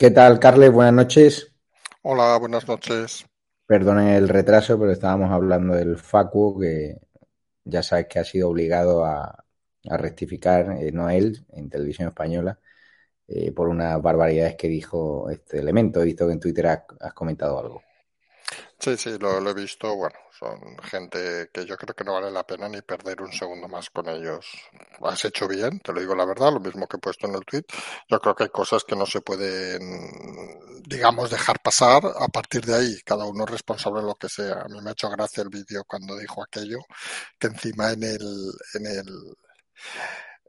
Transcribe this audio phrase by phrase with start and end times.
[0.02, 0.72] ¿Qué tal, Carles?
[0.72, 1.52] Buenas noches.
[2.02, 3.24] Hola, buenas noches.
[3.66, 6.96] Perdonen el retraso, pero estábamos hablando del Facu, que
[7.62, 9.44] ya sabes que ha sido obligado a,
[9.84, 12.58] rectificar, eh, no él, en televisión española,
[13.28, 16.02] eh, por unas barbaridades que dijo este elemento.
[16.02, 17.82] He visto que en Twitter has comentado algo.
[18.78, 19.94] Sí, sí, lo, he visto.
[19.94, 23.68] Bueno, son gente que yo creo que no vale la pena ni perder un segundo
[23.68, 24.46] más con ellos.
[25.02, 27.44] Has hecho bien, te lo digo la verdad, lo mismo que he puesto en el
[27.44, 27.64] tweet.
[28.08, 29.80] Yo creo que hay cosas que no se pueden,
[30.84, 32.02] digamos, dejar pasar.
[32.18, 34.62] A partir de ahí, cada uno es responsable de lo que sea.
[34.62, 36.78] A mí me ha hecho gracia el vídeo cuando dijo aquello,
[37.38, 39.36] que encima en el, en el,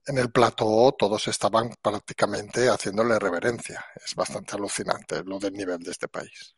[0.07, 3.85] en el plató todos estaban prácticamente haciéndole reverencia.
[4.03, 6.55] Es bastante alucinante lo del nivel de este país.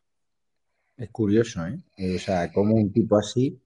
[0.96, 2.16] Es curioso, ¿eh?
[2.16, 3.60] O sea, como un tipo así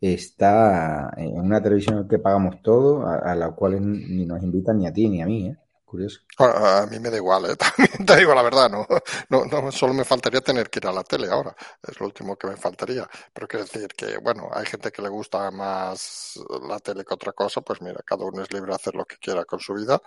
[0.00, 4.92] está en una televisión que pagamos todo, a, la cual ni nos invitan ni a
[4.92, 5.56] ti ni a mí, ¿eh?
[5.84, 6.20] Curioso.
[6.38, 7.56] A, mí me da igual, ¿eh?
[7.56, 8.86] También te digo la verdad, ¿no?
[9.28, 12.36] No, no solo me faltaría tener que ir a la tele ahora, es lo último
[12.36, 13.08] que me faltaría.
[13.32, 17.32] Pero quiero decir que, bueno, hay gente que le gusta más la tele que otra
[17.32, 20.00] cosa, pues mira, cada uno es libre de hacer lo que quiera con su vida.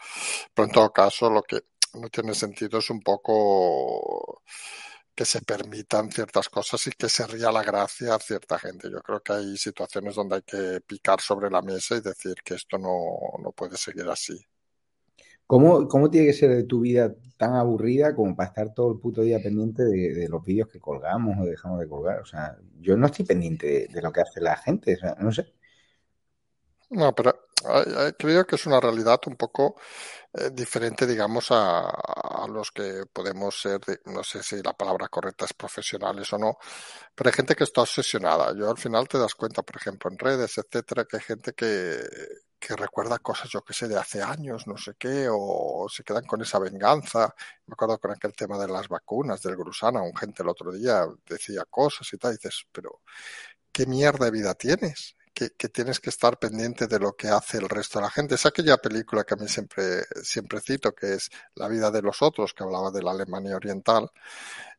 [0.54, 1.64] Pero en todo caso, lo que
[1.96, 4.42] no tiene sentido es un poco
[5.16, 8.90] que se permitan ciertas cosas y que se ría la gracia a cierta gente.
[8.92, 12.56] Yo creo que hay situaciones donde hay que picar sobre la mesa y decir que
[12.56, 12.92] esto no,
[13.42, 14.40] no puede seguir así.
[15.46, 19.00] ¿Cómo, ¿Cómo, tiene que ser de tu vida tan aburrida como para estar todo el
[19.00, 22.22] puto día pendiente de, los vídeos que colgamos o dejamos de colgar?
[22.22, 25.16] O sea, yo no estoy pendiente de, de lo que hace la gente, o sea,
[25.20, 25.54] no sé.
[27.00, 27.32] No, pero
[28.18, 29.76] creo que es una realidad un poco
[30.34, 35.46] eh, diferente, digamos, a, a, los que podemos ser, no sé si la palabra correcta
[35.46, 36.58] es profesionales o no,
[37.16, 38.54] pero hay gente que está obsesionada.
[38.58, 42.00] Yo al final te das cuenta, por ejemplo, en redes, etcétera, que hay gente que,
[42.60, 46.26] que recuerda cosas, yo que sé, de hace años, no sé qué, o se quedan
[46.26, 47.34] con esa venganza.
[47.68, 51.06] Me acuerdo con aquel tema de las vacunas, del Grusana, un gente el otro día
[51.28, 53.02] decía cosas y tal, dices, pero
[53.72, 55.16] ¿qué mierda de vida tienes?
[55.34, 58.36] Que, tienes que estar pendiente de lo que hace el resto de la gente.
[58.36, 62.22] Es aquella película que a mí siempre, siempre cito, que es La vida de los
[62.22, 64.10] otros, que hablaba de la Alemania Oriental.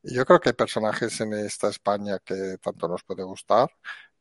[0.03, 3.71] Y yo creo que hay personajes en esta España que tanto nos puede gustar,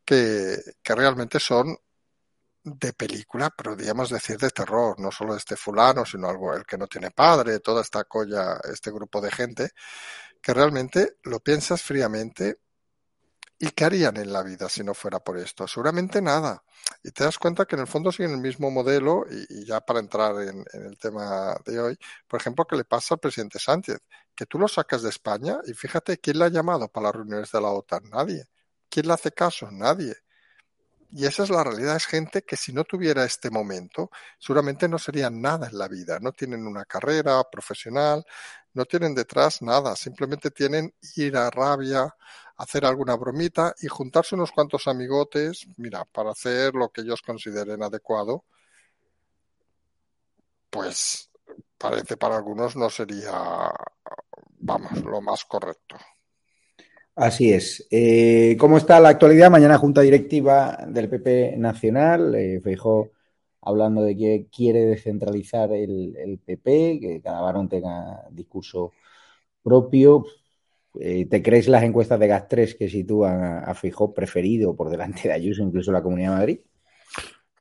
[0.05, 1.77] que, que realmente son
[2.63, 6.77] de película, pero digamos decir de terror, no solo este fulano, sino algo, el que
[6.77, 9.71] no tiene padre, toda esta colla, este grupo de gente,
[10.41, 12.59] que realmente lo piensas fríamente
[13.59, 15.67] ¿Y qué harían en la vida si no fuera por esto?
[15.67, 16.63] Seguramente nada.
[17.03, 19.99] Y te das cuenta que en el fondo siguen el mismo modelo y, ya para
[19.99, 21.97] entrar en, el tema de hoy,
[22.27, 23.99] por ejemplo, ¿qué le pasa al presidente Sánchez?
[24.35, 27.51] Que tú lo sacas de España y fíjate quién le ha llamado para las reuniones
[27.51, 28.03] de la OTAN.
[28.09, 28.45] Nadie.
[28.89, 29.69] ¿Quién le hace caso?
[29.71, 30.15] Nadie.
[31.15, 34.09] Y esa es la realidad, es gente que si no tuviera este momento,
[34.39, 38.25] seguramente no serían nada en la vida, no tienen una carrera profesional,
[38.73, 42.15] no tienen detrás nada, simplemente tienen ira, rabia,
[42.57, 47.83] hacer alguna bromita y juntarse unos cuantos amigotes, mira, para hacer lo que ellos consideren
[47.83, 48.45] adecuado,
[50.71, 51.29] pues
[51.77, 53.71] parece para algunos no sería,
[54.57, 55.95] vamos, lo más correcto.
[57.15, 57.85] Así es.
[57.91, 59.51] Eh, ¿Cómo está la actualidad?
[59.51, 62.33] Mañana junta directiva del PP Nacional.
[62.35, 62.59] Eh,
[63.61, 68.91] hablando de que quiere descentralizar el, PP, que cada varón tenga discurso
[69.63, 70.25] propio.
[70.99, 75.33] Eh, ¿Te crees las encuestas de GAS3 que sitúan a, a preferido por delante de
[75.33, 76.59] Ayuso, incluso la Comunidad de Madrid?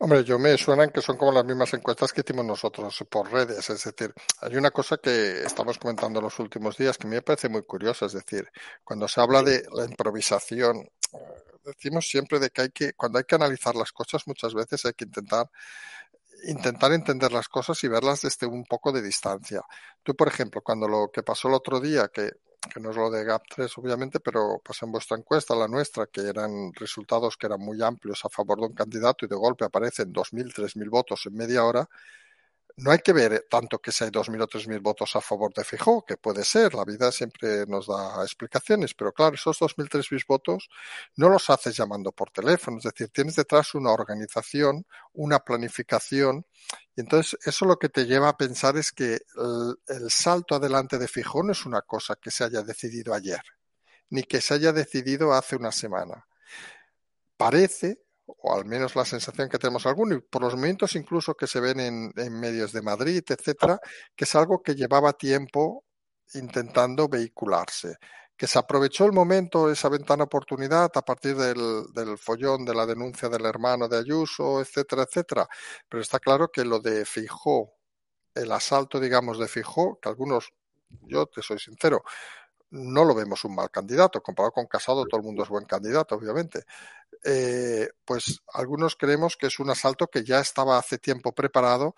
[0.04, 3.70] Hombre, yo me suenan que son como las mismas encuestas que hicimos nosotros por redes.
[3.70, 7.62] Es decir, hay una cosa que estamos comentando los últimos días que me parece muy
[7.62, 8.06] curiosa.
[8.06, 8.48] Es decir,
[8.82, 11.18] cuando se habla de la improvisación, eh,
[11.64, 14.94] decimos siempre de que hay que, cuando hay que analizar las cosas, muchas veces hay
[14.94, 15.46] que intentar
[16.48, 19.62] intentar entender las cosas y verlas desde un poco de distancia.
[20.02, 22.28] Tú, por ejemplo, cuando lo que pasó el otro día, que
[22.72, 26.20] que no es lo de GAP3 obviamente, pero pues en vuestra encuesta, la nuestra, que
[26.22, 30.12] eran resultados que eran muy amplios a favor de un candidato y de golpe aparecen
[30.12, 31.88] 2.000, 3.000 votos en media hora,
[32.76, 35.64] no hay que ver tanto que si hay 2.000 o 3.000 votos a favor de
[35.64, 40.24] Fijó, que puede ser, la vida siempre nos da explicaciones, pero claro, esos 2.000, 3.000
[40.26, 40.68] votos
[41.16, 46.46] no los haces llamando por teléfono, es decir, tienes detrás una organización, una planificación,
[46.96, 50.98] y entonces eso lo que te lleva a pensar es que el, el salto adelante
[50.98, 53.42] de Fijó no es una cosa que se haya decidido ayer,
[54.10, 56.26] ni que se haya decidido hace una semana.
[57.36, 61.46] Parece o al menos la sensación que tenemos algunos, y por los movimientos incluso que
[61.46, 63.80] se ven en, en medios de Madrid, etcétera,
[64.16, 65.84] que es algo que llevaba tiempo
[66.34, 67.98] intentando vehicularse
[68.42, 72.86] que se aprovechó el momento, esa ventana oportunidad a partir del, del, follón de la
[72.86, 75.48] denuncia del hermano de Ayuso, etcétera, etcétera.
[75.88, 77.74] Pero está claro que lo de Fijó,
[78.34, 80.52] el asalto, digamos, de Fijó, que algunos,
[81.02, 82.02] yo te soy sincero,
[82.70, 84.22] no lo vemos un mal candidato.
[84.22, 86.64] Comparado con Casado, todo el mundo es buen candidato, obviamente.
[87.24, 91.94] Eh, pues algunos creemos que es un asalto que ya estaba hace tiempo preparado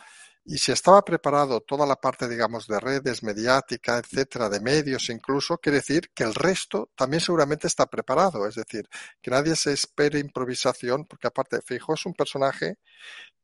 [0.46, 5.56] y si estaba preparado toda la parte, digamos, de redes, mediática, etcétera, de medios incluso,
[5.56, 8.46] quiere decir que el resto también seguramente está preparado.
[8.46, 8.86] Es decir,
[9.22, 12.76] que nadie se espere improvisación, porque aparte, Fijo es un personaje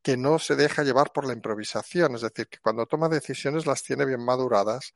[0.02, 2.16] que no se deja llevar por la improvisación.
[2.16, 4.92] Es decir, que cuando toma decisiones las tiene bien maduradas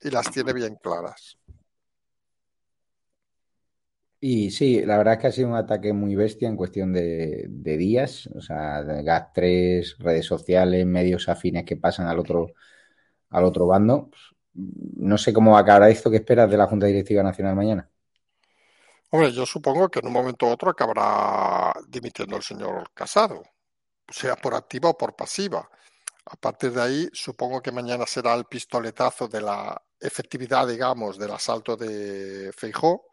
[0.00, 1.36] y las tiene bien claras.
[4.24, 7.46] Y sí, la verdad es que ha sido un ataque muy bestia en cuestión de,
[7.48, 8.28] de días.
[8.36, 12.52] O sea, GAT3, redes sociales, medios afines que pasan al otro,
[13.30, 14.10] al otro bando.
[14.54, 16.08] No sé cómo acabará esto.
[16.08, 17.90] ¿Qué esperas de la Junta Directiva Nacional mañana?
[19.10, 23.42] Hombre, yo supongo que en un momento u otro acabará dimitiendo el señor Casado,
[24.08, 25.68] sea por activa o por pasiva.
[26.26, 31.32] A partir de ahí, supongo que mañana será el pistoletazo de la efectividad, digamos, del
[31.32, 33.06] asalto de Feijó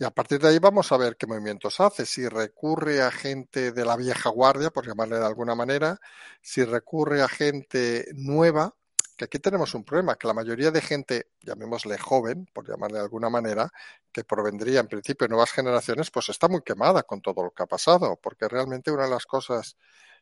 [0.00, 3.70] y a partir de ahí vamos a ver qué movimientos hace, si recurre a gente
[3.70, 6.00] de la vieja guardia, por llamarle de alguna manera,
[6.40, 8.74] si recurre a gente nueva,
[9.14, 13.04] que aquí tenemos un problema, que la mayoría de gente, llamémosle joven, por llamarle de
[13.04, 13.70] alguna manera,
[14.10, 17.62] que provendría en principio de nuevas generaciones, pues está muy quemada con todo lo que
[17.62, 19.76] ha pasado, porque realmente una de las cosas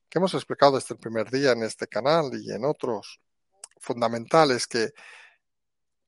[0.08, 3.20] que hemos explicado desde el primer día en este canal y en otros
[3.78, 4.90] fundamentales que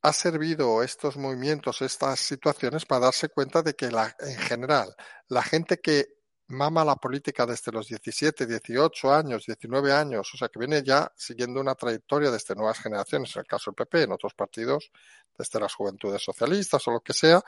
[0.02, 4.94] ha servido estos movimientos, estas situaciones, para darse cuenta de que la, en general
[5.28, 6.20] la gente que
[6.50, 11.10] mama la política desde los 17, 18 años, 19 años, o sea, que viene ya
[11.16, 14.90] siguiendo una trayectoria desde nuevas generaciones, en el caso del PP, en otros partidos,
[15.36, 17.42] desde las juventudes socialistas o lo que sea,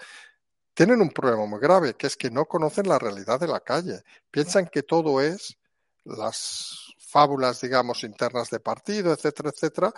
[0.75, 4.02] tienen un problema muy grave, que es que no conocen la realidad de la calle.
[4.31, 5.58] Piensan que todo es
[6.05, 9.93] las fábulas, digamos, internas de partido, etcétera, etcétera,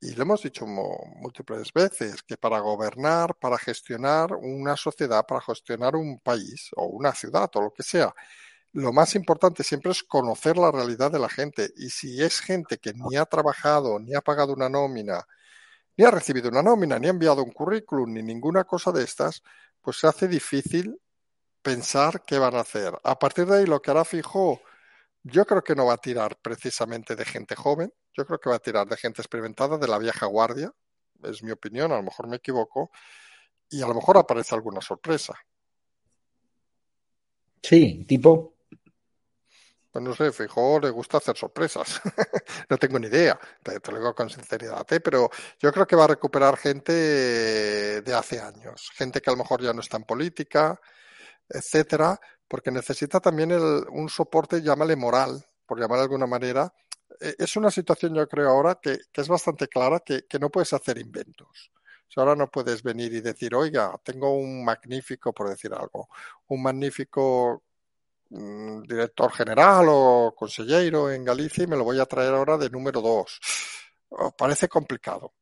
[0.00, 5.96] y lo hemos dicho múltiples veces, que para gobernar, para gestionar una sociedad, para gestionar
[5.96, 8.14] un país o una ciudad o lo que sea,
[8.72, 11.70] lo más importante siempre es conocer la realidad de la gente.
[11.76, 15.26] Y si es gente que ni ha trabajado, ni ha pagado una nómina,
[15.96, 19.42] ni ha recibido una nómina, ni ha enviado un currículum, ni ninguna cosa de estas,
[19.82, 21.00] pues se hace difícil
[21.62, 22.94] pensar qué van a hacer.
[23.04, 24.60] A partir de ahí, lo que hará Fijo,
[25.30, 28.56] yo creo que no va a tirar precisamente de gente joven, yo creo que va
[28.56, 30.72] a tirar de gente experimentada, de la vieja guardia,
[31.22, 32.90] es mi opinión, a lo mejor me equivoco,
[33.70, 35.34] y a lo mejor aparece alguna sorpresa.
[37.62, 38.54] Sí, tipo.
[39.90, 42.00] Pues no sé, Fijo le gusta hacer sorpresas.
[42.68, 45.00] no tengo ni idea, te, te, lo digo con sinceridad, ¿eh?
[45.00, 46.92] pero yo creo que va a recuperar gente
[48.02, 50.78] de hace años, gente que a lo mejor ya no está en política,
[51.48, 56.72] etcétera, porque necesita también el, un soporte, llámale moral, por llamar de alguna manera,
[57.20, 60.98] eh, es una situación, yo creo ahora, que, es bastante clara, que, no puedes hacer
[60.98, 61.70] inventos.
[62.16, 66.08] Ahora no puedes venir y decir, oiga, tengo un magnífico, por decir algo,
[66.48, 67.62] un magnífico
[68.30, 72.70] mmm, director general o consejero en Galicia y me lo voy a traer ahora de
[72.70, 73.38] número dos.
[74.08, 75.34] Oh, parece complicado.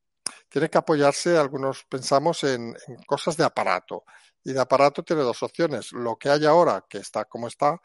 [0.50, 4.04] Tiene que apoyarse, algunos pensamos, en, en cosas de aparato.
[4.47, 5.91] Y de aparato tiene dos opciones.
[5.91, 7.81] Lo que hay ahora, que está como está,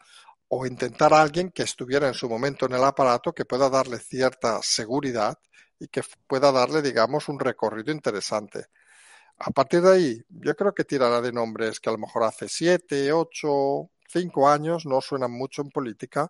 [0.46, 3.98] o intentar a alguien que estuviera en su momento en el aparato que pueda darle
[3.98, 5.36] cierta seguridad
[5.80, 8.66] y que pueda darle, digamos, un recorrido interesante.
[9.38, 12.48] A partir de ahí, yo creo que tirará de nombres que a lo mejor hace
[12.48, 16.28] siete, ocho, cinco años no suenan mucho en política,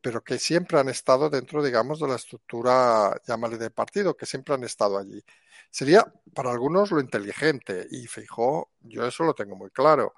[0.00, 4.54] pero que siempre han estado dentro, digamos, de la estructura, llámale de partido, que siempre
[4.54, 5.22] han estado allí.
[5.70, 6.04] Sería
[6.34, 10.14] para algunos lo inteligente, y fijó, yo eso lo tengo muy claro.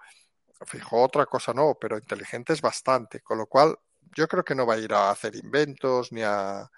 [0.67, 3.77] Fijo, otra cosa no, pero inteligente es bastante, con lo cual
[4.15, 6.71] yo creo que no va a ir a hacer inventos, ni a,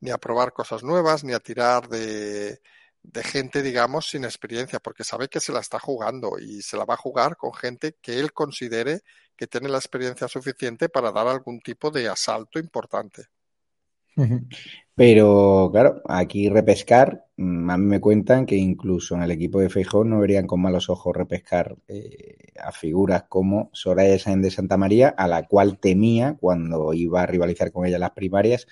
[0.00, 2.60] ni a probar cosas nuevas, ni a tirar de,
[3.02, 6.84] de gente, digamos, sin experiencia, porque sabe que se la está jugando y se la
[6.84, 9.02] va a jugar con gente que él considere
[9.42, 13.24] que tiene la experiencia suficiente para dar algún tipo de asalto importante.
[14.94, 19.68] Pero claro, aquí repescar, mm, a mí me cuentan que incluso en el equipo de
[19.68, 24.76] Feijó no verían con malos ojos repescar eh, a figuras como Soraya Sáenz de Santa
[24.76, 28.68] María, a la cual temía cuando iba a rivalizar con ella las primarias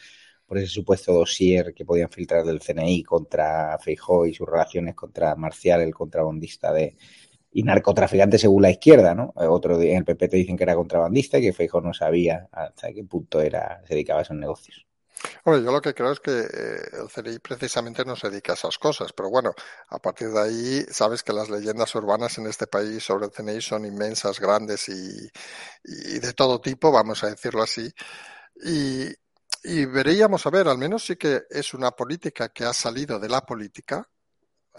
[0.46, 5.34] por ese supuesto dossier que podían filtrar del CNI contra Feijó y sus relaciones contra
[5.34, 6.96] Marcial, el contrabandista de,
[7.52, 9.32] y narcotraficante según la izquierda, ¿no?
[9.34, 12.92] Otro en el PP te dicen que era contrabandista y que Feijó no sabía hasta
[12.92, 14.86] qué punto era, se dedicaba a esos negocios.
[15.44, 18.54] Bueno, yo lo que creo es que eh, el CNI precisamente no se dedica a
[18.54, 19.52] esas cosas, pero bueno,
[19.88, 23.60] a partir de ahí sabes que las leyendas urbanas en este país sobre el CNI
[23.60, 25.30] son inmensas, grandes y,
[26.18, 27.92] de todo tipo, vamos a decirlo así.
[29.62, 33.28] Y veríamos a ver, al menos sí que es una política que ha salido de
[33.28, 34.08] la política,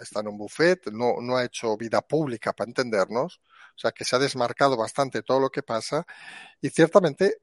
[0.00, 3.40] está en un buffet, no, no ha hecho vida pública para entendernos,
[3.76, 6.06] o sea que se ha desmarcado bastante todo lo que pasa
[6.60, 7.38] y ciertamente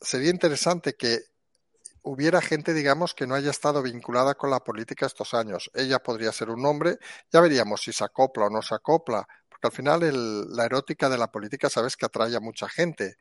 [0.00, 1.20] sería interesante que
[2.02, 5.70] hubiera gente, digamos, que no haya estado vinculada con la política estos años.
[5.74, 6.98] Ella podría ser un hombre,
[7.32, 11.08] ya veríamos si se acopla o no se acopla, porque al final el, la erótica
[11.08, 13.16] de la política sabes que atrae a mucha gente.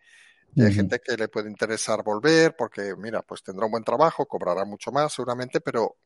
[0.53, 4.25] Y hay gente que le puede interesar volver porque, mira, pues tendrá un buen trabajo,
[4.25, 5.97] cobrará mucho más seguramente, pero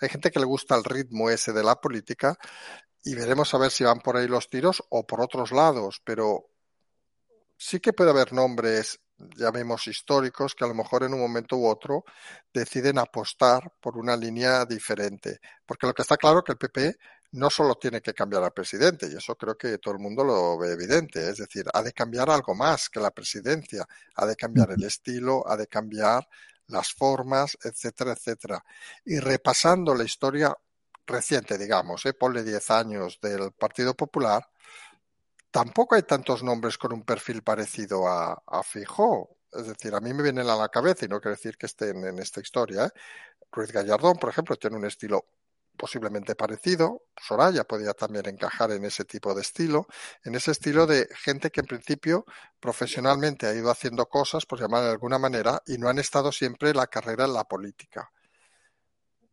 [0.00, 2.36] hay gente que le gusta el ritmo ese de la política
[3.02, 6.50] y veremos a ver si van por ahí los tiros o por otros lados, pero
[7.56, 9.00] sí que puede haber nombres,
[9.36, 12.04] llamemos históricos, que a lo mejor en un momento u otro
[12.52, 15.40] deciden apostar por una línea diferente.
[15.66, 16.96] Porque lo que está claro es que el PP
[17.32, 20.58] no solo tiene que cambiar al presidente, y eso creo que todo el mundo lo
[20.58, 24.72] ve evidente, es decir, ha de cambiar algo más que la presidencia, ha de cambiar
[24.72, 26.26] el estilo, ha de cambiar
[26.70, 28.64] las formas, etcétera, etcétera.
[29.04, 30.54] Y repasando la historia
[31.06, 34.48] reciente, digamos, eh, ponle 10 años del Partido Popular,
[35.50, 39.36] tampoco hay tantos nombres con un perfil parecido a, a Fijó.
[39.52, 42.04] Es decir, a mí me vienen a la cabeza, y no quiero decir que estén
[42.04, 42.90] en esta historia, ¿eh?
[43.52, 45.26] Ruiz Gallardón, por ejemplo, tiene un estilo
[45.80, 47.04] posiblemente parecido.
[47.16, 49.86] Soraya podría también encajar en ese tipo de estilo,
[50.24, 52.26] en ese estilo de gente que en principio
[52.60, 56.74] profesionalmente ha ido haciendo cosas, por llamar de alguna manera, y no han estado siempre
[56.74, 58.10] la carrera en la política.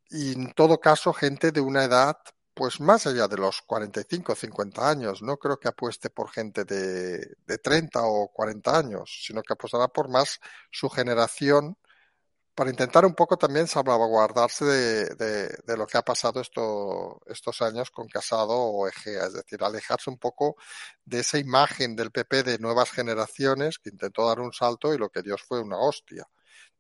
[0.10, 2.18] Y en todo caso, gente de una edad,
[2.54, 6.64] pues más allá de los 45 o 50 años, no creo que apueste por gente
[6.64, 10.40] de, de 30 o 40 años, sino que apostará por más
[10.72, 11.78] su generación
[12.58, 17.62] para intentar un poco también salvaguardarse de, de, de lo que ha pasado esto, estos
[17.62, 20.56] años con Casado o Egea, es decir, alejarse un poco
[21.06, 25.10] de esa imagen del PP de nuevas generaciones que intentó dar un salto y lo
[25.10, 26.28] que Dios fue una hostia.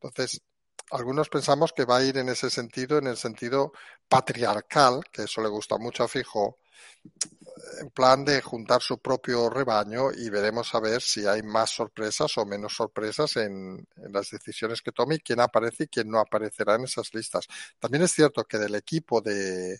[0.01, 0.41] Entonces,
[0.89, 3.71] algunos pensamos que va a ir en ese sentido, en el sentido
[4.09, 6.57] patriarcal, que eso le gusta mucho a Fijo,
[7.79, 12.37] en plan de juntar su propio rebaño y veremos a ver si hay más sorpresas
[12.37, 16.75] o menos sorpresas en, las decisiones que tome y quién aparece y quién no aparecerá
[16.75, 17.47] en esas listas.
[17.79, 19.79] También es cierto que del equipo de,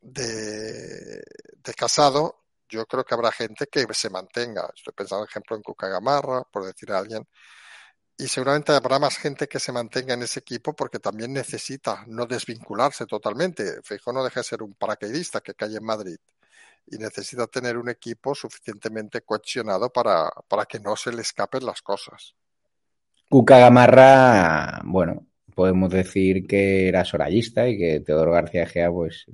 [0.00, 1.22] de,
[1.76, 4.68] Casado, yo creo que habrá gente que se mantenga.
[4.74, 7.26] Estoy pensando, por ejemplo, en Cuca Gamarra, por decir a alguien.
[8.16, 12.26] Y seguramente habrá más gente que se mantenga en ese equipo porque también necesita no
[12.26, 13.80] desvincularse totalmente.
[13.84, 16.18] Feijóo no deja de ser un paracaidista que cae en Madrid
[16.90, 21.82] y necesita tener un equipo suficientemente cohesionado para, para que no se le escapen las
[21.82, 22.34] cosas.
[23.28, 29.26] Cuca Gamarra, bueno, podemos decir que era sorayista y que Teodoro García Gea pues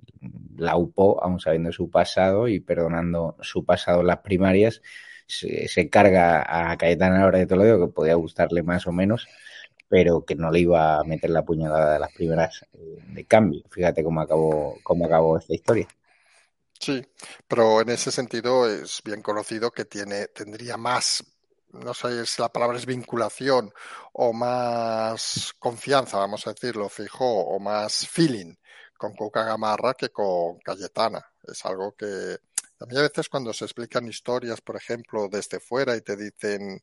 [0.57, 4.83] la upó, aún sabiendo su pasado y perdonando su pasado en las primarias,
[5.27, 9.29] se, se carga a Cayetana Hora de Toledo, que podía gustarle más o menos,
[9.89, 13.63] pero que no le iba a meter la puñalada de las primeras de cambio.
[13.71, 15.87] Fíjate cómo acabó, cómo acabó esta historia.
[16.85, 17.03] Sí,
[17.49, 21.25] pero en ese sentido es bien conocido que tiene, tendría más,
[21.73, 23.73] no sé si la palabra es vinculación
[24.13, 28.55] o más confianza, vamos a decirlo, fijo, o más feeling
[28.99, 31.25] con Cuca Gamarra que con Cayetana.
[31.49, 32.37] Es algo que
[32.77, 36.83] también a veces cuando se explican historias, por ejemplo, desde fuera y te dicen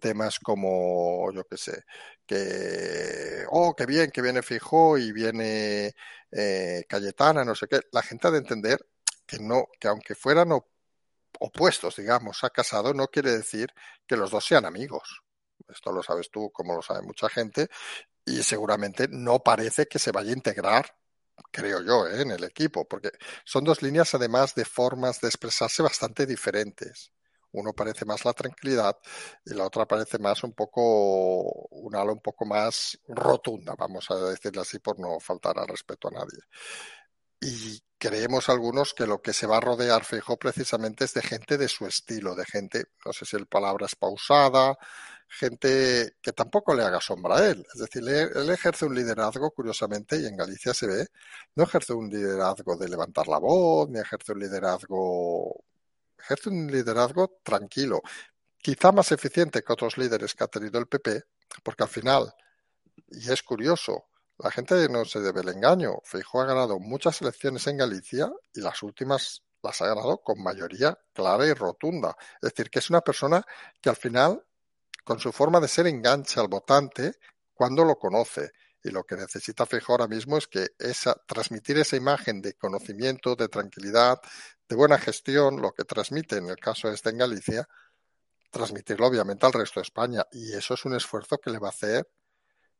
[0.00, 1.84] temas como, yo qué sé,
[2.26, 5.94] que, oh, qué bien, que viene Fijó y viene
[6.30, 8.86] eh, Cayetana, no sé qué, la gente ha de entender
[9.26, 10.50] que no, que aunque fueran
[11.40, 13.72] opuestos, digamos, a Casado, no quiere decir
[14.06, 15.22] que los dos sean amigos.
[15.68, 17.68] Esto lo sabes tú, como lo sabe mucha gente,
[18.24, 20.94] y seguramente no parece que se vaya a integrar,
[21.50, 22.22] creo yo, ¿eh?
[22.22, 23.10] en el equipo, porque
[23.44, 27.12] son dos líneas además de formas de expresarse bastante diferentes.
[27.52, 28.96] Uno parece más la tranquilidad
[29.44, 34.16] y la otra parece más un poco, un ala un poco más rotunda, vamos a
[34.16, 36.38] decirlo así, por no faltar al respeto a nadie.
[37.42, 41.58] Y creemos algunos que lo que se va a rodear Feijóo precisamente es de gente
[41.58, 44.78] de su estilo, de gente, no sé si el palabra es pausada,
[45.28, 47.66] gente que tampoco le haga sombra a él.
[47.74, 51.06] Es decir, él ejerce un liderazgo, curiosamente, y en Galicia se ve,
[51.56, 55.64] no ejerce un liderazgo de levantar la voz, ni ejerce un liderazgo,
[56.18, 58.02] ejerce un liderazgo tranquilo,
[58.58, 61.22] quizá más eficiente que otros líderes que ha tenido el PP,
[61.64, 62.34] porque al final,
[63.08, 64.06] y es curioso,
[64.42, 66.00] la gente no se debe el engaño.
[66.04, 70.98] Feijóo ha ganado muchas elecciones en Galicia y las últimas las ha ganado con mayoría
[71.12, 72.16] clara y rotunda.
[72.40, 73.44] Es decir, que es una persona
[73.80, 74.44] que al final,
[75.04, 77.12] con su forma de ser, engancha al votante
[77.54, 78.50] cuando lo conoce.
[78.82, 83.36] Y lo que necesita Feijóo ahora mismo es que esa, transmitir esa imagen de conocimiento,
[83.36, 84.20] de tranquilidad,
[84.68, 87.68] de buena gestión, lo que transmite en el caso este en Galicia,
[88.50, 90.26] transmitirlo obviamente al resto de España.
[90.32, 92.08] Y eso es un esfuerzo que le va a hacer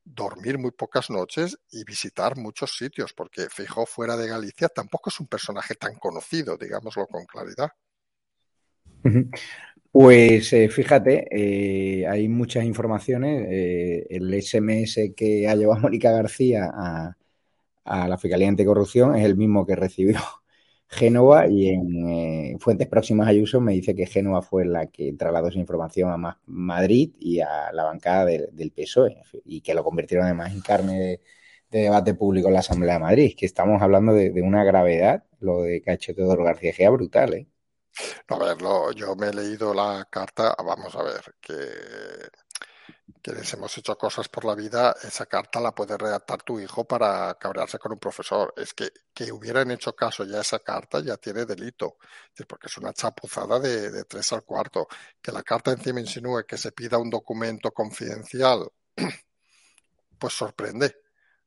[0.05, 5.21] dormir muy pocas noches y visitar muchos sitios, porque Fijó fuera de Galicia tampoco es
[5.21, 7.71] un personaje tan conocido, digámoslo con claridad.
[9.91, 13.47] Pues eh, fíjate, eh, hay muchas informaciones.
[13.51, 17.17] Eh, el SMS que ha llevado Mónica García a,
[17.85, 20.19] a la Fiscalía Anticorrupción es el mismo que recibió
[20.93, 25.15] Génova y en eh, fuentes próximas a Ayuso me dice que Génova fue la que
[25.15, 30.27] trasladó esa información a Madrid y a la bancada del PSOE y que lo convirtieron
[30.27, 31.21] además en carne de,
[31.71, 35.81] debate público en la Asamblea de Madrid, que estamos hablando de, una gravedad, lo de
[35.81, 37.33] que ha hecho Teodoro García brutal.
[37.33, 37.47] ¿eh?
[38.29, 38.59] a ver,
[38.95, 41.55] yo me he leído la carta, vamos a ver, que
[43.23, 47.35] quienes hemos hecho cosas por la vida, esa carta la puede redactar tu hijo para
[47.35, 48.53] cabrearse con un profesor.
[48.57, 51.99] Es que que hubieran hecho caso ya a esa carta ya tiene delito,
[52.49, 54.89] porque es una chapuzada de, tres al cuarto.
[55.21, 58.69] Que la carta encima insinúe que se pida un documento confidencial,
[60.19, 60.97] pues sorprende,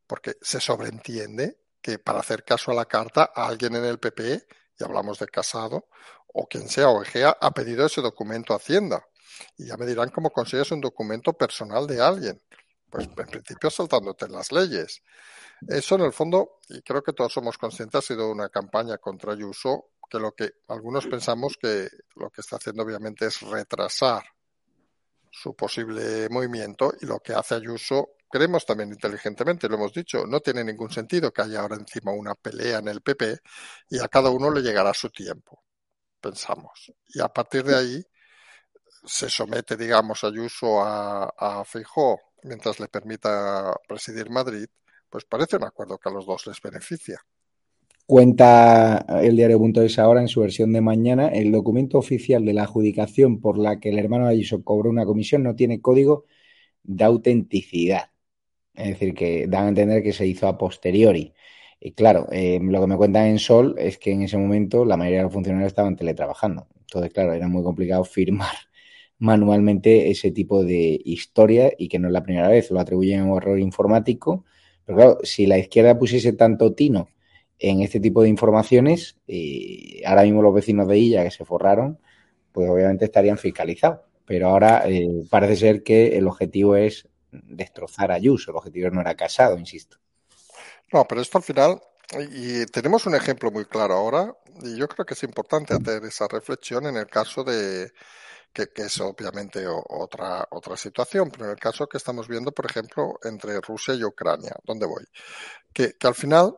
[0.08, 4.84] porque se sobreentiende que para hacer caso a la carta alguien en el PP, y
[4.84, 5.88] hablamos de casado,
[6.27, 9.06] o quien sea, o Egea, ha pedido ese documento a Hacienda
[9.58, 12.41] y ya me dirán cómo consigues un documento personal de alguien.
[12.89, 15.02] Pues en principio saltándote las leyes.
[15.67, 19.34] Eso en el fondo, y creo que todos somos conscientes, ha sido una campaña contra
[19.34, 24.24] Ayuso que lo que algunos pensamos que lo que está haciendo obviamente es retrasar
[25.32, 30.39] su posible movimiento y lo que hace Ayuso, creemos también inteligentemente, lo hemos dicho, no
[30.39, 33.39] tiene ningún sentido que haya ahora encima una pelea en el PP
[33.89, 35.63] y a cada uno le llegará su tiempo,
[36.21, 36.93] pensamos.
[37.08, 38.06] Y a partir de ahí
[39.06, 44.68] se somete, digamos, Ayuso a, a Feijó mientras le permita presidir Madrid,
[45.10, 47.20] pues parece un acuerdo que a los dos les beneficia.
[48.06, 53.41] Cuenta el diario.es ahora en su versión de mañana, el documento oficial de la adjudicación
[53.41, 56.26] por la que el hermano Ayuso cobró una comisión no tiene código
[56.84, 58.12] de autenticidad.
[58.76, 61.34] Es decir, que dan a entender que se hizo a posteriori.
[61.80, 64.98] Y claro, eh, lo que me cuentan en Sol es que en ese momento la
[64.98, 66.68] mayoría de los funcionarios estaban teletrabajando.
[66.82, 68.56] Entonces, claro, era muy complicado firmar
[69.17, 73.25] manualmente ese tipo de historia y que no es la primera vez, lo atribuyen a
[73.25, 74.45] un error informático.
[74.86, 77.10] Pero claro, si la izquierda pusiese tanto tino
[77.58, 81.99] en este tipo de informaciones, y ahora mismo los vecinos de Illa que se forraron,
[82.51, 84.01] pues obviamente estarían fiscalizados.
[84.25, 89.01] Pero ahora eh, parece ser que el objetivo es destrozar a Ayuso, el objetivo no
[89.01, 89.97] era casado, insisto.
[90.91, 91.82] No, pero esto al final,
[92.32, 96.28] y tenemos un ejemplo muy claro ahora, y yo creo que es importante hacer esa
[96.28, 97.91] reflexión en el caso de,
[98.56, 103.20] que, es obviamente otra, otra situación, pero en el caso que estamos viendo, por ejemplo,
[103.24, 105.04] entre Rusia y Ucrania, ¿dónde voy?
[105.74, 106.58] Que, que al final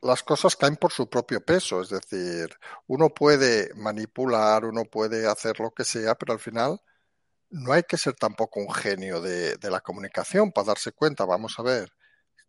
[0.00, 2.48] las cosas caen por su propio peso, es decir,
[2.86, 6.80] uno puede manipular, uno puede hacer lo que sea, pero al final
[7.50, 11.54] no hay que ser tampoco un genio de, de la comunicación para darse cuenta, vamos
[11.58, 11.92] a ver,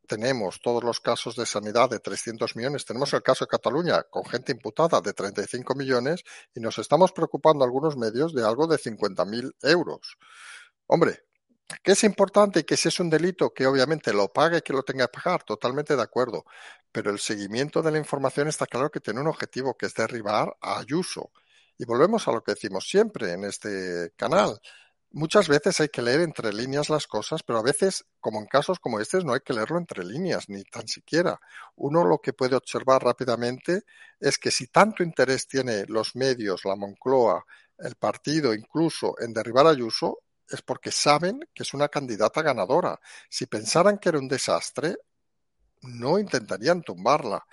[0.06, 4.26] tenemos todos los casos de sanidad de 300 millones, tenemos el caso de Cataluña con
[4.26, 9.54] gente imputada de 35 millones y nos estamos preocupando algunos medios de algo de 50.000
[9.63, 10.18] euros.
[10.88, 11.26] Hombre,
[11.84, 14.74] que es importante y que si es un delito que obviamente lo pague y que
[14.74, 16.46] lo tenga que pagar, totalmente de acuerdo,
[16.91, 20.56] pero el seguimiento de la información está claro que tiene un objetivo que es derribar
[20.62, 21.32] a Ayuso.
[21.78, 24.60] Y volvemos a lo que decimos siempre en este canal
[25.15, 28.80] muchas veces hay que leer entre líneas las cosas, pero a veces, como en casos
[28.80, 31.39] como este, no hay que leerlo entre líneas, ni tan siquiera.
[31.78, 33.84] Uno lo que puede observar rápidamente
[34.19, 37.45] es que si tanto interés tiene los medios, la Moncloa,
[37.80, 42.99] el partido, incluso en derribar a Ayuso, es porque saben que es una candidata ganadora.
[43.30, 44.97] Si pensaran que era un desastre,
[45.82, 47.45] no intentarían tumbarla.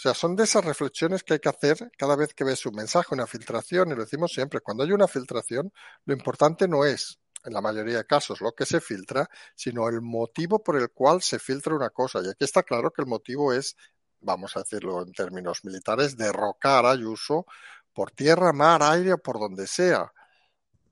[0.00, 2.74] O sea, son de esas reflexiones que hay que hacer cada vez que ves un
[2.74, 5.72] mensaje, una filtración, y lo decimos siempre, cuando hay una filtración,
[6.06, 10.00] lo importante no es, en la mayoría de casos, lo que se filtra, sino el
[10.00, 12.20] motivo por el cual se filtra una cosa.
[12.24, 13.76] Y aquí está claro que el motivo es
[14.20, 17.46] vamos a decirlo en términos militares, derrocar a Ayuso
[17.92, 20.12] por tierra, mar, aire o por donde sea.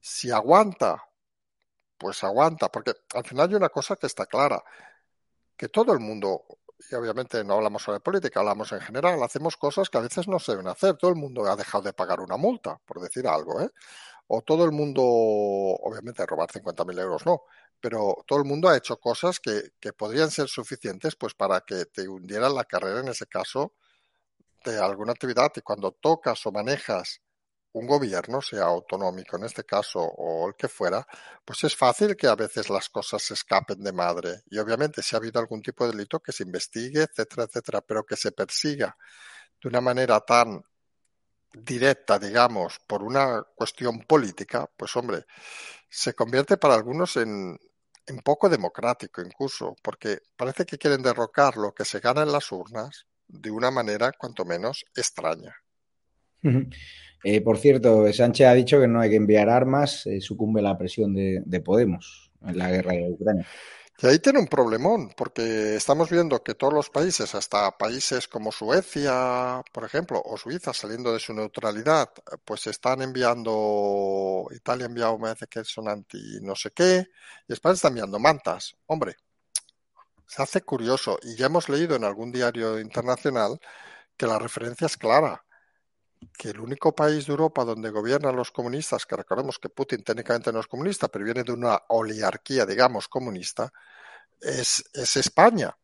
[0.01, 1.03] Si aguanta,
[1.99, 4.63] pues aguanta, porque al final hay una cosa que está clara,
[5.57, 6.45] que todo el mundo,
[6.91, 10.39] y obviamente no hablamos sobre política, hablamos en general, hacemos cosas que a veces no
[10.39, 10.97] se deben hacer.
[10.97, 13.71] Todo el mundo ha dejado de pagar una multa, por decir algo, ¿eh?
[14.29, 17.43] O todo el mundo, obviamente robar 50.000 euros no,
[17.81, 21.87] pero todo el mundo ha hecho cosas que, que podrían ser suficientes pues para que
[21.87, 23.75] te hundieran la carrera en ese caso
[24.65, 27.23] de alguna actividad y cuando tocas o manejas
[27.73, 31.07] un gobierno, sea autonómico en este caso o el que fuera,
[31.45, 34.43] pues es fácil que a veces las cosas se escapen de madre.
[34.51, 38.05] Y obviamente si ha habido algún tipo de delito que se investigue, etcétera, etcétera, pero
[38.05, 38.97] que se persiga
[39.63, 40.63] de una manera tan
[41.53, 45.25] directa, digamos, por una cuestión política, pues hombre,
[45.89, 47.59] se convierte para algunos en,
[48.07, 52.53] en poco democrático incluso, porque parece que quieren derrocar lo que se gana en las
[52.53, 55.55] urnas de una manera cuanto menos extraña.
[57.25, 60.79] Eh, por cierto, Sánchez ha dicho que no hay que enviar armas, eh, sucumbe la
[60.79, 63.47] presión de, de, Podemos en la guerra de Ucrania.
[64.01, 68.53] Y ahí tiene un problemón, porque estamos viendo que todos los países, hasta países como
[68.53, 72.09] Suecia, por ejemplo, o Suiza, saliendo de su neutralidad,
[72.45, 77.09] pues están enviando, Italia ha enviado, me parece que son anti no sé qué,
[77.49, 78.77] y España está enviando mantas.
[78.87, 79.17] Hombre,
[80.27, 83.59] se hace curioso, y ya hemos leído en algún diario internacional
[84.17, 85.45] que la referencia es clara
[86.37, 90.53] que el único país de Europa donde gobiernan los comunistas, que recordemos que Putin técnicamente
[90.53, 93.73] no es comunista, pero viene de una oligarquía, digamos, comunista,
[94.41, 95.77] es, es España.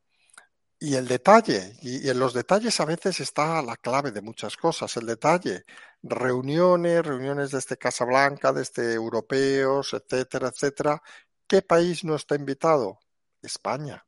[0.79, 4.97] Y el detalle, y, en los detalles a veces está la clave de muchas cosas,
[4.97, 5.64] el detalle,
[6.03, 11.03] reuniones, reuniones desde este Casablanca, desde este europeos, etcétera, etcétera.
[11.47, 12.99] ¿Qué país no está invitado?
[13.42, 14.05] España.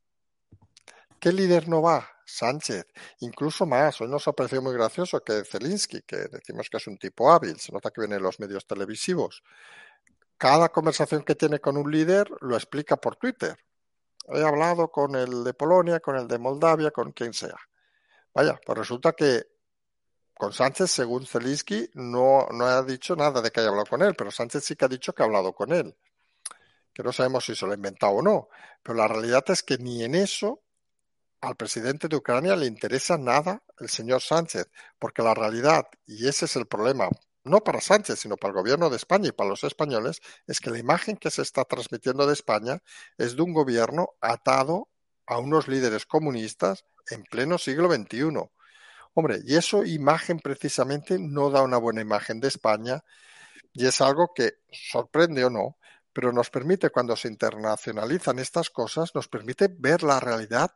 [1.19, 2.07] ¿Qué líder no va?
[2.25, 2.85] Sánchez,
[3.19, 4.01] incluso más.
[4.01, 7.57] Hoy nos ha parecido muy gracioso que Zelinsky, que decimos que es un tipo hábil,
[7.59, 9.43] se nota que viene en los medios televisivos,
[10.37, 13.57] cada conversación que tiene con un líder lo explica por Twitter.
[14.27, 17.57] He hablado con el de Polonia, con el de Moldavia, con quien sea.
[18.33, 19.47] Vaya, pues resulta que
[20.35, 24.13] con Sánchez, según Zelinsky, no, no ha dicho nada de que haya hablado con él,
[24.15, 25.95] pero Sánchez sí que ha dicho que ha hablado con él.
[26.93, 28.49] Que no sabemos si se lo ha inventado o no.
[28.83, 30.61] Pero la realidad es que ni en eso
[31.41, 34.69] al presidente de Ucrania le interesa nada el señor Sánchez,
[34.99, 37.09] porque la realidad, y ese es el problema,
[37.43, 40.69] no para Sánchez, sino para el gobierno de España y para los españoles, es que
[40.69, 42.81] la imagen que se está transmitiendo de España
[43.17, 44.89] es de un gobierno atado
[45.25, 48.49] a unos líderes comunistas en pleno siglo XXI.
[49.13, 53.03] Hombre, y eso imagen precisamente no da una buena imagen de España
[53.73, 55.77] y es algo que sorprende o no,
[56.13, 60.71] pero nos permite, cuando se internacionalizan estas cosas, nos permite ver la realidad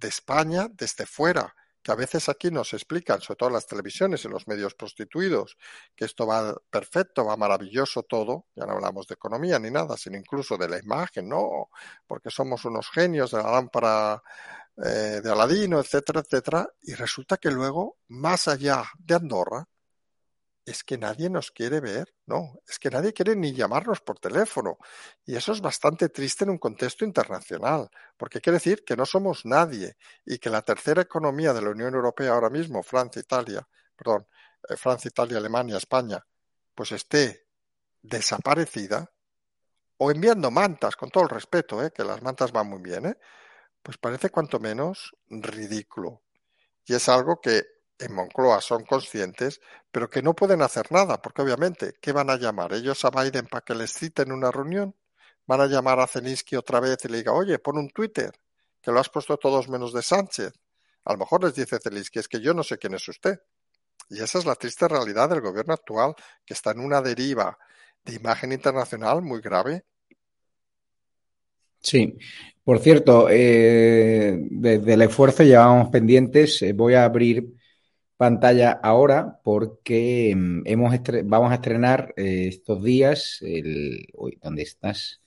[0.00, 4.24] de España desde fuera, que a veces aquí nos explican, sobre todo en las televisiones
[4.24, 5.56] y los medios prostituidos,
[5.96, 10.16] que esto va perfecto, va maravilloso todo, ya no hablamos de economía ni nada, sino
[10.18, 11.70] incluso de la imagen, no,
[12.06, 14.22] porque somos unos genios de la lámpara
[14.76, 19.66] eh, de Aladino, etcétera, etcétera, y resulta que luego, más allá de Andorra,
[20.64, 24.78] es que nadie nos quiere ver, no, es que nadie quiere ni llamarnos por teléfono.
[25.24, 29.44] Y eso es bastante triste en un contexto internacional, porque quiere decir que no somos
[29.44, 34.26] nadie y que la tercera economía de la Unión Europea ahora mismo, Francia, Italia, perdón,
[34.68, 36.24] eh, Francia, Italia, Alemania, España,
[36.74, 37.46] pues esté
[38.02, 39.10] desaparecida
[39.98, 41.90] o enviando mantas, con todo el respeto, ¿eh?
[41.90, 43.18] que las mantas van muy bien, ¿eh?
[43.82, 46.22] pues parece cuanto menos ridículo.
[46.86, 49.60] Y es algo que en Moncloa son conscientes,
[49.90, 52.72] pero que no pueden hacer nada, porque obviamente, ¿qué van a llamar?
[52.72, 54.94] ¿Ellos a Biden para que les citen una reunión?
[55.46, 58.32] ¿Van a llamar a Zelinsky otra vez y le diga, oye, pon un Twitter,
[58.80, 60.52] que lo has puesto todos menos de Sánchez?
[61.04, 63.38] A lo mejor les dice Zelinsky, es que yo no sé quién es usted.
[64.08, 67.58] Y esa es la triste realidad del gobierno actual, que está en una deriva
[68.04, 69.84] de imagen internacional muy grave.
[71.80, 72.16] Sí,
[72.64, 77.59] por cierto, eh, desde el esfuerzo llevamos pendientes, eh, voy a abrir
[78.20, 84.08] pantalla ahora porque mm, hemos vamos a estrenar eh, estos días el...
[84.12, 85.22] Uy, ¿dónde estás?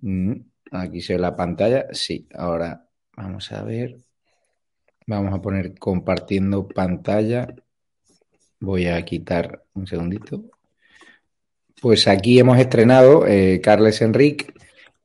[0.00, 0.32] Mm,
[0.72, 1.84] aquí se ve la pantalla.
[1.92, 3.98] Sí, ahora vamos a ver.
[5.06, 7.54] Vamos a poner compartiendo pantalla.
[8.58, 10.44] Voy a quitar un segundito.
[11.82, 14.54] Pues aquí hemos estrenado eh, Carles Enrique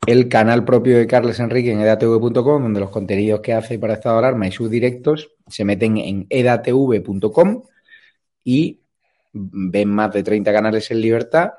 [0.06, 4.16] el canal propio de Carles Enrique en edatv.com, donde los contenidos que hace para Estado
[4.16, 7.64] de Alarma y sus directos se meten en edatv.com
[8.44, 8.82] y
[9.32, 11.54] ven más de 30 canales en libertad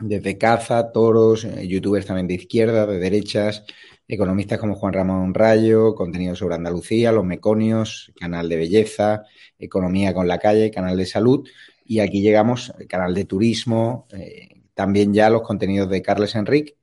[0.00, 3.64] desde caza, toros, eh, youtubers también de izquierda, de derechas,
[4.08, 9.24] economistas como Juan Ramón Rayo, contenido sobre Andalucía, Los Meconios, canal de belleza,
[9.58, 11.46] Economía con la calle, canal de salud,
[11.84, 16.76] y aquí llegamos, canal de turismo, eh, también ya los contenidos de Carles Enrique.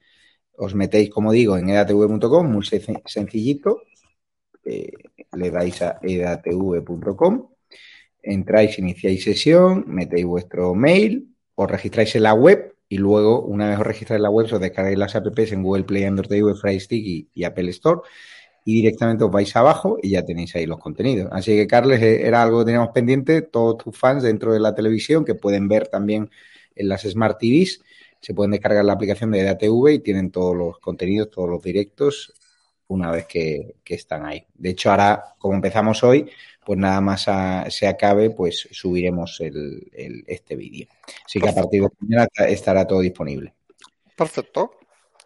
[0.57, 3.83] Os metéis, como digo, en edatv.com, muy sencillito,
[4.65, 4.91] eh,
[5.33, 7.49] le dais a edatv.com,
[8.23, 13.79] entráis, iniciáis sesión, metéis vuestro mail, os registráis en la web y luego, una vez
[13.79, 16.81] os registráis en la web, os descargáis las apps en Google Play, Android TV, Fire
[16.81, 18.01] Stick y, Apple Store
[18.65, 21.29] y directamente os vais abajo y ya tenéis ahí los contenidos.
[21.31, 24.75] Así que, Carles, eh, era algo que teníamos pendiente, todos tus fans dentro de la
[24.75, 26.29] televisión que pueden ver también
[26.75, 27.81] en las Smart TVs,
[28.21, 32.33] se pueden descargar la aplicación de DATV y tienen todos los contenidos, todos los directos
[32.87, 34.45] una vez que, están ahí.
[34.53, 36.29] De hecho, ahora, como empezamos hoy,
[36.65, 37.27] pues nada más
[37.69, 39.91] se acabe, pues subiremos el,
[40.27, 40.87] este vídeo.
[41.25, 43.53] Así que a partir de mañana estará todo disponible.
[44.15, 44.71] Perfecto.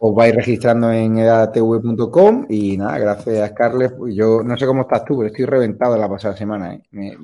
[0.04, 3.92] Os vais registrando en edatv.com y nada, gracias Carles.
[4.16, 6.74] Yo no sé cómo estás tú, pero estoy reventado la pasada semana.
[6.74, 6.82] ¿eh?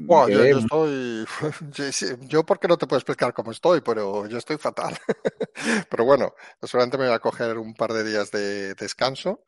[0.08, 1.26] yo, estoy.
[2.30, 4.96] Yo, porque no te puedo explicar cómo estoy, pero yo estoy fatal.
[5.90, 9.42] pero bueno, solamente me voy a coger un par de días de descanso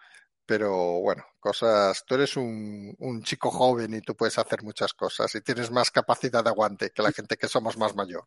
[0.50, 5.42] pero bueno, cosas, tú eres un, chico joven y tú puedes hacer muchas cosas y
[5.42, 8.24] tienes más capacidad de aguante que la gente que somos más mayor.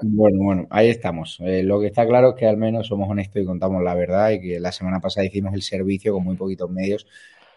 [0.00, 1.38] Bueno, bueno, ahí estamos.
[1.40, 4.30] Eh, lo que está claro es que al menos somos honestos y contamos la verdad
[4.30, 7.06] y que la semana pasada hicimos el servicio con muy poquitos medios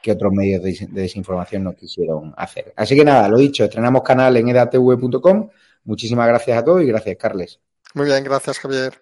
[0.02, 2.74] que otros medios de, desinformación no quisieron hacer.
[2.76, 5.50] Así que nada, lo dicho, estrenamos canal en edatv.com.
[5.84, 7.60] Muchísimas gracias a todos y gracias, Carles.
[7.93, 8.93] Muy bien, gracias, Javier.